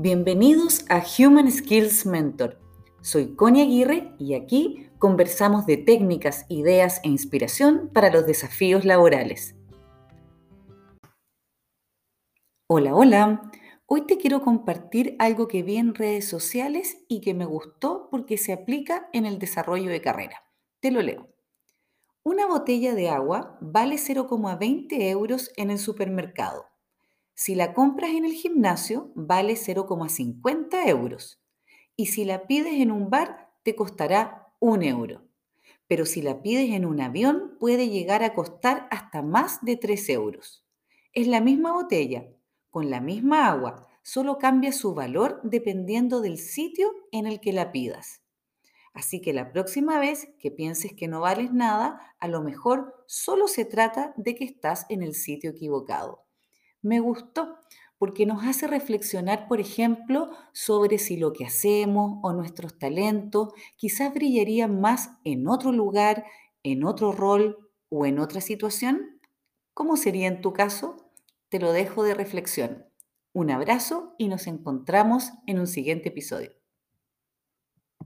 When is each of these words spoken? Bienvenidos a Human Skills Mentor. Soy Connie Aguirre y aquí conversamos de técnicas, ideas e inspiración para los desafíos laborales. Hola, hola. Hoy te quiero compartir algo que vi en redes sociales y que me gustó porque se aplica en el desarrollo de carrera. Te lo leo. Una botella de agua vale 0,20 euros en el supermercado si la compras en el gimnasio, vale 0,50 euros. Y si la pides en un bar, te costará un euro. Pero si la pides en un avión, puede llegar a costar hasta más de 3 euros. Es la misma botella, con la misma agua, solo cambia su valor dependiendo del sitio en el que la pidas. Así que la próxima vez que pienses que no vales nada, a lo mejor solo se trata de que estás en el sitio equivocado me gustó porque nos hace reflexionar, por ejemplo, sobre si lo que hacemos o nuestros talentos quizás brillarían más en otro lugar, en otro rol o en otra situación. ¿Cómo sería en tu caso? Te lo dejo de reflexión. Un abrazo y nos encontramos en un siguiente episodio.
Bienvenidos 0.00 0.84
a 0.90 1.02
Human 1.18 1.50
Skills 1.50 2.06
Mentor. 2.06 2.60
Soy 3.00 3.34
Connie 3.34 3.62
Aguirre 3.62 4.14
y 4.16 4.34
aquí 4.34 4.88
conversamos 5.00 5.66
de 5.66 5.76
técnicas, 5.76 6.46
ideas 6.48 7.00
e 7.02 7.08
inspiración 7.08 7.90
para 7.92 8.08
los 8.08 8.24
desafíos 8.24 8.84
laborales. 8.84 9.56
Hola, 12.68 12.94
hola. 12.94 13.50
Hoy 13.86 14.06
te 14.06 14.18
quiero 14.18 14.40
compartir 14.40 15.16
algo 15.18 15.48
que 15.48 15.64
vi 15.64 15.78
en 15.78 15.96
redes 15.96 16.28
sociales 16.28 16.98
y 17.08 17.20
que 17.20 17.34
me 17.34 17.44
gustó 17.44 18.06
porque 18.08 18.38
se 18.38 18.52
aplica 18.52 19.08
en 19.12 19.26
el 19.26 19.40
desarrollo 19.40 19.90
de 19.90 20.00
carrera. 20.00 20.44
Te 20.78 20.92
lo 20.92 21.02
leo. 21.02 21.26
Una 22.22 22.46
botella 22.46 22.94
de 22.94 23.08
agua 23.08 23.58
vale 23.60 23.96
0,20 23.96 25.10
euros 25.10 25.50
en 25.56 25.72
el 25.72 25.80
supermercado 25.80 26.66
si 27.40 27.54
la 27.54 27.72
compras 27.72 28.10
en 28.10 28.24
el 28.24 28.32
gimnasio, 28.32 29.12
vale 29.14 29.52
0,50 29.54 30.88
euros. 30.88 31.40
Y 31.94 32.06
si 32.06 32.24
la 32.24 32.48
pides 32.48 32.80
en 32.80 32.90
un 32.90 33.10
bar, 33.10 33.52
te 33.62 33.76
costará 33.76 34.52
un 34.58 34.82
euro. 34.82 35.22
Pero 35.86 36.04
si 36.04 36.20
la 36.20 36.42
pides 36.42 36.70
en 36.70 36.84
un 36.84 37.00
avión, 37.00 37.56
puede 37.60 37.90
llegar 37.90 38.24
a 38.24 38.34
costar 38.34 38.88
hasta 38.90 39.22
más 39.22 39.64
de 39.64 39.76
3 39.76 40.08
euros. 40.08 40.66
Es 41.12 41.28
la 41.28 41.40
misma 41.40 41.72
botella, 41.72 42.28
con 42.70 42.90
la 42.90 43.00
misma 43.00 43.46
agua, 43.46 43.86
solo 44.02 44.38
cambia 44.38 44.72
su 44.72 44.92
valor 44.92 45.40
dependiendo 45.44 46.20
del 46.20 46.38
sitio 46.38 46.92
en 47.12 47.28
el 47.28 47.38
que 47.38 47.52
la 47.52 47.70
pidas. 47.70 48.20
Así 48.94 49.20
que 49.20 49.32
la 49.32 49.52
próxima 49.52 50.00
vez 50.00 50.28
que 50.40 50.50
pienses 50.50 50.92
que 50.92 51.06
no 51.06 51.20
vales 51.20 51.52
nada, 51.52 52.00
a 52.18 52.26
lo 52.26 52.42
mejor 52.42 53.04
solo 53.06 53.46
se 53.46 53.64
trata 53.64 54.12
de 54.16 54.34
que 54.34 54.44
estás 54.44 54.86
en 54.88 55.04
el 55.04 55.14
sitio 55.14 55.52
equivocado 55.52 56.27
me 56.82 57.00
gustó 57.00 57.58
porque 57.98 58.26
nos 58.26 58.44
hace 58.44 58.68
reflexionar, 58.68 59.48
por 59.48 59.60
ejemplo, 59.60 60.30
sobre 60.52 60.98
si 60.98 61.16
lo 61.16 61.32
que 61.32 61.44
hacemos 61.44 62.20
o 62.22 62.32
nuestros 62.32 62.78
talentos 62.78 63.48
quizás 63.76 64.14
brillarían 64.14 64.80
más 64.80 65.10
en 65.24 65.48
otro 65.48 65.72
lugar, 65.72 66.24
en 66.62 66.84
otro 66.84 67.12
rol 67.12 67.70
o 67.88 68.06
en 68.06 68.20
otra 68.20 68.40
situación. 68.40 69.20
¿Cómo 69.74 69.96
sería 69.96 70.28
en 70.28 70.40
tu 70.40 70.52
caso? 70.52 71.10
Te 71.48 71.58
lo 71.58 71.72
dejo 71.72 72.04
de 72.04 72.14
reflexión. 72.14 72.86
Un 73.32 73.50
abrazo 73.50 74.14
y 74.16 74.28
nos 74.28 74.46
encontramos 74.46 75.32
en 75.46 75.58
un 75.58 75.66
siguiente 75.66 76.10
episodio. 76.10 76.52